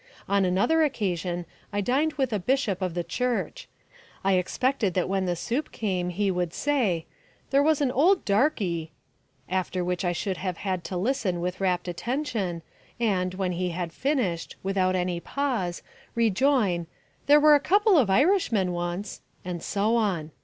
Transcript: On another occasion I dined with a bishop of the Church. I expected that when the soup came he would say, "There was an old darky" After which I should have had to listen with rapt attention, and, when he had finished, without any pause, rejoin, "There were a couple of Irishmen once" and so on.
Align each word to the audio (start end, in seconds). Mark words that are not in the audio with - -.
On 0.27 0.45
another 0.45 0.81
occasion 0.81 1.45
I 1.71 1.79
dined 1.79 2.13
with 2.13 2.33
a 2.33 2.39
bishop 2.39 2.81
of 2.81 2.95
the 2.95 3.03
Church. 3.03 3.67
I 4.23 4.33
expected 4.33 4.95
that 4.95 5.07
when 5.07 5.27
the 5.27 5.35
soup 5.35 5.71
came 5.71 6.09
he 6.09 6.31
would 6.31 6.55
say, 6.55 7.05
"There 7.51 7.61
was 7.61 7.81
an 7.81 7.91
old 7.91 8.25
darky" 8.25 8.93
After 9.47 9.83
which 9.85 10.03
I 10.03 10.11
should 10.11 10.37
have 10.37 10.57
had 10.57 10.83
to 10.85 10.97
listen 10.97 11.39
with 11.39 11.61
rapt 11.61 11.87
attention, 11.87 12.63
and, 12.99 13.35
when 13.35 13.51
he 13.51 13.69
had 13.69 13.93
finished, 13.93 14.55
without 14.63 14.95
any 14.95 15.19
pause, 15.19 15.83
rejoin, 16.15 16.87
"There 17.27 17.39
were 17.39 17.53
a 17.53 17.59
couple 17.59 17.95
of 17.95 18.09
Irishmen 18.09 18.71
once" 18.71 19.21
and 19.45 19.61
so 19.61 19.95
on. 19.97 20.31